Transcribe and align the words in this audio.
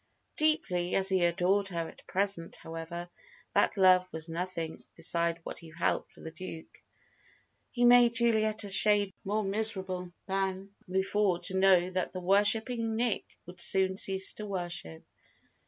Deeply 0.37 0.95
as 0.95 1.09
he 1.09 1.23
adored 1.23 1.67
her 1.67 1.87
at 1.87 2.07
present, 2.07 2.55
however, 2.55 3.07
that 3.53 3.77
love 3.77 4.11
was 4.11 4.27
nothing 4.27 4.83
beside 4.95 5.39
what 5.43 5.59
he 5.59 5.71
felt 5.71 6.09
for 6.09 6.21
the 6.21 6.31
Duke. 6.31 6.81
It 7.75 7.85
made 7.85 8.15
Juliet 8.15 8.63
a 8.63 8.69
shade 8.69 9.13
more 9.23 9.43
miserable 9.43 10.11
than 10.25 10.73
before 10.89 11.37
to 11.41 11.55
know 11.57 11.91
that 11.91 12.13
the 12.13 12.19
worshipping 12.19 12.95
Nick 12.95 13.37
would 13.45 13.59
soon 13.59 13.95
cease 13.95 14.33
to 14.33 14.47
worship. 14.47 15.03